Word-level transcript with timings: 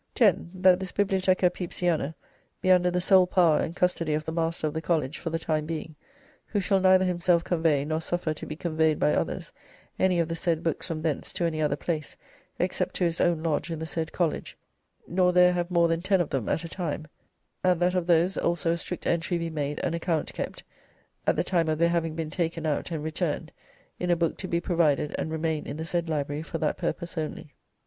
"10. 0.15 0.49
That 0.55 0.79
this 0.79 0.91
'Bibliotheca 0.91 1.51
Pepysiana' 1.51 2.15
be 2.59 2.71
under 2.71 2.89
the 2.89 2.99
sole 2.99 3.27
power 3.27 3.59
and 3.59 3.75
custody 3.75 4.15
of 4.15 4.25
the 4.25 4.31
master 4.31 4.65
of 4.65 4.73
the 4.73 4.81
college 4.81 5.19
for 5.19 5.29
the 5.29 5.37
time 5.37 5.67
being, 5.67 5.95
who 6.47 6.59
shall 6.59 6.79
neither 6.79 7.05
himself 7.05 7.43
convey, 7.43 7.85
nor 7.85 8.01
suffer 8.01 8.33
to 8.33 8.47
be 8.47 8.55
conveyed 8.55 8.97
by 8.97 9.13
others, 9.13 9.53
any 9.99 10.19
of 10.19 10.27
the 10.27 10.35
said 10.35 10.63
books 10.63 10.87
from 10.87 11.03
thence 11.03 11.31
to 11.33 11.43
any 11.45 11.61
other 11.61 11.75
place, 11.75 12.17
except 12.57 12.95
to 12.95 13.03
his 13.03 13.21
own 13.21 13.43
lodge 13.43 13.69
in 13.69 13.77
the 13.77 13.85
said 13.85 14.11
college, 14.11 14.57
nor 15.07 15.31
there 15.31 15.53
have 15.53 15.69
more 15.69 15.87
than 15.87 16.01
ten 16.01 16.19
of 16.19 16.31
them 16.31 16.49
at 16.49 16.63
a 16.63 16.67
time; 16.67 17.05
and 17.63 17.79
that 17.79 17.93
of 17.93 18.07
those 18.07 18.37
also 18.39 18.71
a 18.71 18.79
strict 18.79 19.05
entry 19.05 19.37
be 19.37 19.51
made 19.51 19.79
and 19.83 19.93
account 19.93 20.33
kept, 20.33 20.63
at 21.27 21.35
the 21.35 21.43
time 21.43 21.69
of 21.69 21.77
their 21.77 21.89
having 21.89 22.15
been 22.15 22.31
taken 22.31 22.65
out 22.65 22.89
and 22.89 23.03
returned, 23.03 23.51
in 23.99 24.09
a 24.09 24.15
book 24.15 24.35
to 24.35 24.47
be 24.47 24.59
provided, 24.59 25.13
and 25.19 25.29
remain 25.29 25.67
in 25.67 25.77
the 25.77 25.85
said 25.85 26.09
library 26.09 26.41
for 26.41 26.57
that 26.57 26.75
purpose 26.75 27.19
only. 27.19 27.53